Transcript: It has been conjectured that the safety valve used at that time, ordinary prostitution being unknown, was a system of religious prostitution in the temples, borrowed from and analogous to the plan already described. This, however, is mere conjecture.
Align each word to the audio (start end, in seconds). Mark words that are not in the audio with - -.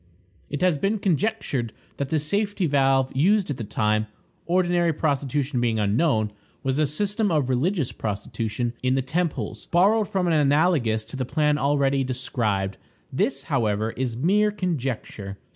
It 0.49 0.61
has 0.63 0.79
been 0.79 0.97
conjectured 0.97 1.73
that 1.97 2.09
the 2.09 2.17
safety 2.17 2.65
valve 2.65 3.11
used 3.15 3.51
at 3.51 3.57
that 3.57 3.69
time, 3.69 4.07
ordinary 4.47 4.93
prostitution 4.93 5.61
being 5.61 5.77
unknown, 5.77 6.31
was 6.63 6.79
a 6.79 6.87
system 6.87 7.29
of 7.29 7.49
religious 7.51 7.91
prostitution 7.91 8.73
in 8.81 8.95
the 8.95 9.03
temples, 9.03 9.67
borrowed 9.69 10.09
from 10.09 10.25
and 10.25 10.33
analogous 10.35 11.05
to 11.05 11.15
the 11.15 11.23
plan 11.23 11.59
already 11.59 12.03
described. 12.03 12.77
This, 13.13 13.43
however, 13.43 13.91
is 13.91 14.17
mere 14.17 14.49
conjecture. 14.49 15.37